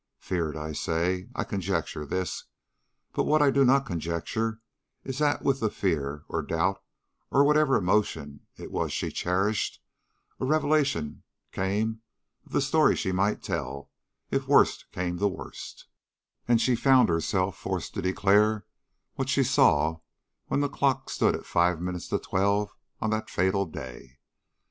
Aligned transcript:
Feared, 0.17 0.57
I 0.57 0.71
say 0.71 1.29
I 1.35 1.43
conjecture 1.43 2.07
this, 2.07 2.45
but 3.13 3.25
what 3.25 3.39
I 3.43 3.51
do 3.51 3.63
not 3.63 3.85
conjecture 3.85 4.59
is 5.03 5.19
that 5.19 5.43
with 5.43 5.59
the 5.59 5.69
fear, 5.69 6.23
or 6.27 6.41
doubt, 6.41 6.81
or 7.29 7.43
whatever 7.43 7.75
emotion 7.75 8.47
it 8.57 8.71
was 8.71 8.91
she 8.91 9.11
cherished, 9.11 9.79
a 10.39 10.45
revelation 10.45 11.21
came 11.51 12.01
of 12.47 12.51
the 12.51 12.61
story 12.61 12.95
she 12.95 13.11
might 13.11 13.43
tell 13.43 13.91
if 14.31 14.47
worst 14.47 14.87
came 14.91 15.19
to 15.19 15.27
worst, 15.27 15.85
and 16.47 16.59
she 16.59 16.73
found 16.75 17.07
herself 17.07 17.55
forced 17.55 17.93
to 17.93 18.01
declare 18.01 18.65
what 19.17 19.29
she 19.29 19.43
saw 19.43 19.99
when 20.47 20.61
the 20.61 20.67
clock 20.67 21.11
stood 21.11 21.35
at 21.35 21.45
five 21.45 21.79
minutes 21.79 22.07
to 22.07 22.17
twelve 22.17 22.73
on 23.01 23.11
that 23.11 23.29
fatal 23.29 23.67
day. 23.67 24.17